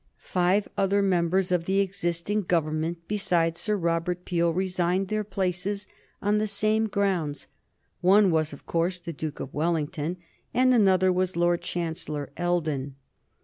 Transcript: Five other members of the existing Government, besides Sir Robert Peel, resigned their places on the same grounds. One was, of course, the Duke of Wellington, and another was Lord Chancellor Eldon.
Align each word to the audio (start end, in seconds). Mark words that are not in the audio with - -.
Five 0.17 0.67
other 0.79 1.03
members 1.03 1.51
of 1.51 1.65
the 1.65 1.79
existing 1.79 2.41
Government, 2.45 3.07
besides 3.07 3.59
Sir 3.61 3.75
Robert 3.77 4.25
Peel, 4.25 4.51
resigned 4.51 5.09
their 5.09 5.23
places 5.23 5.85
on 6.23 6.39
the 6.39 6.47
same 6.47 6.87
grounds. 6.87 7.47
One 7.99 8.31
was, 8.31 8.51
of 8.51 8.65
course, 8.65 8.97
the 8.97 9.13
Duke 9.13 9.39
of 9.39 9.53
Wellington, 9.53 10.17
and 10.55 10.73
another 10.73 11.13
was 11.13 11.35
Lord 11.35 11.61
Chancellor 11.61 12.31
Eldon. 12.35 12.95